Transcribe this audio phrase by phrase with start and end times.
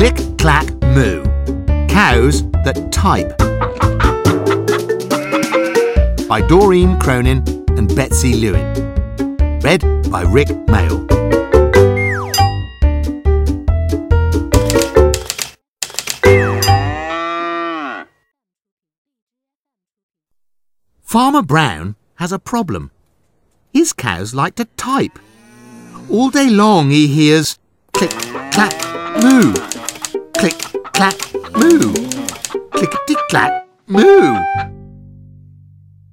[0.00, 1.22] Click, Clack, Moo.
[1.86, 3.36] Cows that type.
[6.26, 7.46] By Doreen Cronin
[7.76, 8.64] and Betsy Lewin.
[9.60, 11.06] Read by Rick Mail.
[21.02, 22.90] Farmer Brown has a problem.
[23.70, 25.18] His cows like to type.
[26.08, 27.58] All day long he hears
[27.92, 28.12] click,
[28.50, 28.72] clack,
[29.22, 29.52] moo.
[31.00, 31.94] Clack, moo.
[32.72, 34.36] Clickety clack, moo.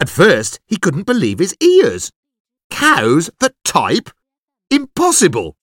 [0.00, 2.12] At first he couldn't believe his ears.
[2.70, 4.10] Cows that type?
[4.70, 5.56] Impossible.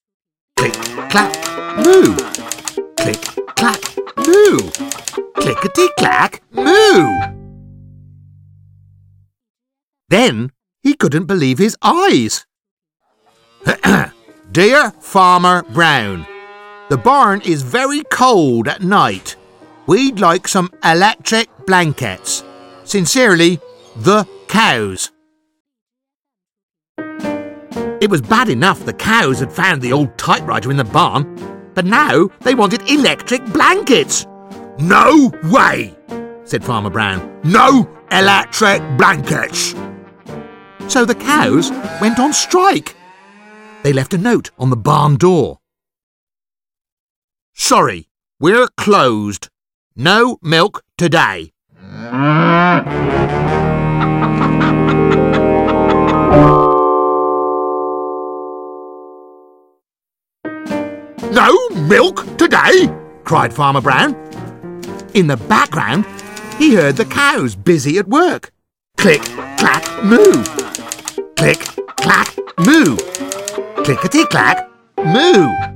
[0.58, 0.74] Click,
[1.08, 1.32] clack,
[1.78, 2.14] moo.
[3.00, 3.22] Click,
[3.56, 3.80] clack,
[4.26, 4.58] moo.
[5.36, 7.08] Clickety clack, moo.
[10.10, 10.50] Then
[10.82, 12.44] he couldn't believe his eyes.
[14.52, 16.26] Dear Farmer Brown,
[16.90, 19.36] the barn is very cold at night.
[19.86, 22.44] We'd like some electric blankets.
[22.84, 23.60] Sincerely,
[23.96, 25.10] the cows.
[28.00, 31.86] It was bad enough the cows had found the old typewriter in the barn, but
[31.86, 34.26] now they wanted electric blankets.
[34.78, 35.96] No way,
[36.44, 37.40] said Farmer Brown.
[37.44, 39.74] No electric blankets.
[40.88, 42.94] So the cows went on strike.
[43.82, 45.58] They left a note on the barn door.
[47.66, 49.48] Sorry, we're closed.
[49.96, 51.50] No milk today.
[61.32, 62.94] No milk today?
[63.24, 64.12] cried Farmer Brown.
[65.14, 66.04] In the background,
[66.58, 68.52] he heard the cows busy at work.
[68.98, 69.22] Click,
[69.56, 70.44] clack, moo.
[71.38, 71.60] Click,
[71.96, 72.94] clack, moo.
[73.84, 74.68] Clickety clack,
[74.98, 75.73] moo.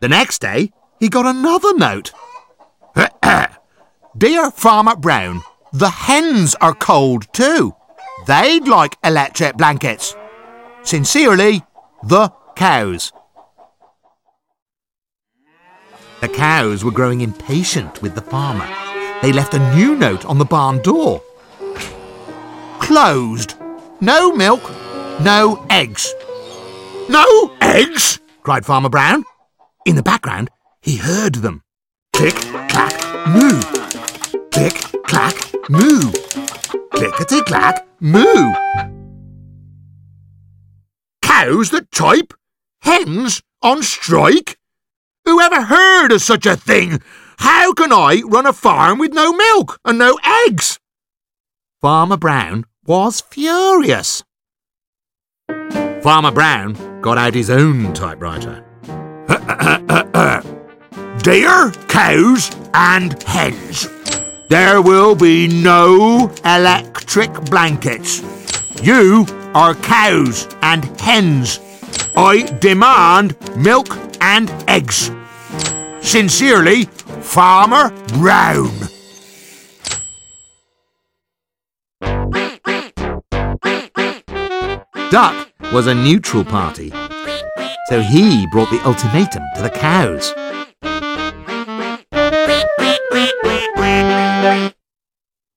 [0.00, 2.12] The next day, he got another note.
[4.16, 5.42] Dear Farmer Brown,
[5.74, 7.74] the hens are cold too.
[8.26, 10.16] They'd like electric blankets.
[10.82, 11.62] Sincerely,
[12.02, 13.12] the cows.
[16.22, 18.68] The cows were growing impatient with the farmer.
[19.20, 21.22] They left a new note on the barn door.
[22.78, 23.54] Closed.
[24.00, 24.62] No milk,
[25.20, 26.12] no eggs.
[27.10, 28.18] No eggs?
[28.42, 29.24] cried Farmer Brown.
[29.86, 30.50] In the background,
[30.82, 31.62] he heard them.
[32.12, 32.92] Click, clack,
[33.28, 33.60] moo.
[34.50, 34.74] Click,
[35.04, 35.34] clack,
[35.70, 36.12] moo.
[36.90, 38.52] Clickety clack, moo.
[41.22, 42.34] Cows that type?
[42.82, 44.58] Hens on strike?
[45.24, 47.00] Who ever heard of such a thing?
[47.38, 50.78] How can I run a farm with no milk and no eggs?
[51.80, 54.22] Farmer Brown was furious.
[56.02, 58.69] Farmer Brown got out his own typewriter.
[61.22, 63.88] Dear cows and hens,
[64.48, 68.24] there will be no electric blankets.
[68.82, 71.60] You are cows and hens.
[72.16, 75.12] I demand milk and eggs.
[76.00, 76.86] Sincerely,
[77.20, 78.72] Farmer Brown.
[85.12, 86.92] Duck was a neutral party,
[87.90, 90.32] so he brought the ultimatum to the cows.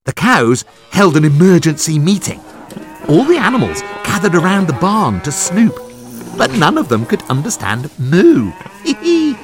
[0.06, 2.42] The cows held an emergency meeting.
[3.08, 5.76] All the animals gathered around the barn to snoop,
[6.36, 8.52] but none of them could understand moo.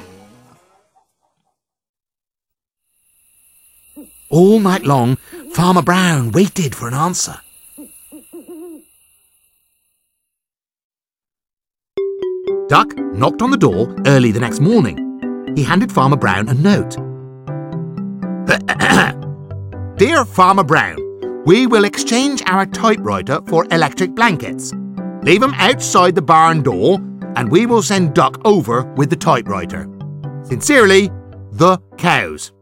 [4.30, 5.16] All night long,
[5.52, 7.40] Farmer Brown waited for an answer.
[12.70, 14.96] Duck knocked on the door early the next morning.
[15.56, 16.94] He handed Farmer Brown a note.
[19.98, 24.72] Dear Farmer Brown, we will exchange our typewriter for electric blankets.
[25.24, 27.00] Leave them outside the barn door,
[27.34, 29.88] and we will send Duck over with the typewriter.
[30.44, 31.10] Sincerely,
[31.50, 32.52] the cows.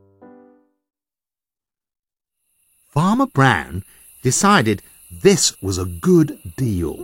[2.89, 3.85] Farmer Brown
[4.23, 4.81] decided
[5.11, 6.97] this was a good deal.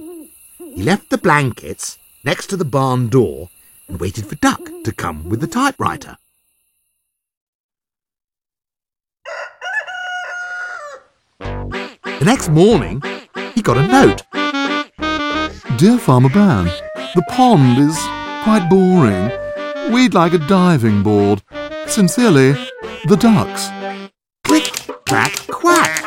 [0.56, 3.50] He left the blankets next to the barn door
[3.86, 6.16] and waited for Duck to come with the typewriter.
[11.38, 13.02] The next morning,
[13.54, 14.22] he got a note.
[15.76, 16.66] Dear Farmer Brown,
[17.14, 17.98] the pond is
[18.42, 19.30] quite boring.
[19.92, 21.42] We'd like a diving board.
[21.86, 22.52] Sincerely,
[23.06, 23.68] the ducks.
[24.44, 24.64] Click,
[25.04, 26.02] clack, quack.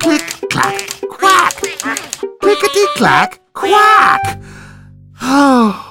[0.00, 1.54] Click, clack, quack.
[2.40, 4.40] Clickety, clack, quack.
[5.30, 5.87] Oh.